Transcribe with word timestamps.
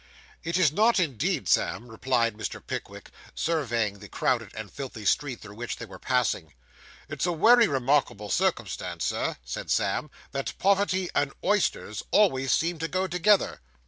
'It 0.43 0.57
is 0.57 0.71
not 0.71 0.99
indeed, 0.99 1.47
Sam,' 1.47 1.87
replied 1.87 2.33
Mr. 2.35 2.59
Pickwick, 2.65 3.11
surveying 3.35 3.99
the 3.99 4.07
crowded 4.09 4.49
and 4.55 4.71
filthy 4.71 5.05
street 5.05 5.41
through 5.41 5.53
which 5.53 5.75
they 5.75 5.85
were 5.85 5.99
passing. 5.99 6.55
'It's 7.07 7.27
a 7.27 7.31
wery 7.31 7.67
remarkable 7.67 8.29
circumstance, 8.31 9.05
Sir,' 9.05 9.37
said 9.45 9.69
Sam, 9.69 10.09
'that 10.31 10.57
poverty 10.57 11.11
and 11.13 11.33
oysters 11.43 12.01
always 12.09 12.51
seem 12.51 12.79
to 12.79 12.87
go 12.87 13.05
together. 13.05 13.61